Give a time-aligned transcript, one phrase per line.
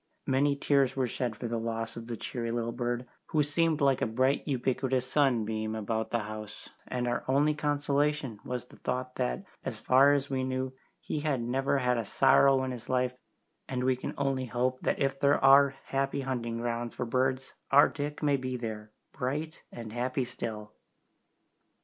[0.25, 4.01] Many tears were shed for the loss of the cheery little bird, who seemed like
[4.01, 9.45] a bright ubiquitous sunbeam about the house, and our only consolation was the thought that,
[9.63, 13.13] as far as we knew, he had never had a sorrow in his life,
[13.69, 17.87] and we can only hope that if there are "happy hunting grounds" for birds our
[17.87, 20.73] Dick may be there, bright and happy still.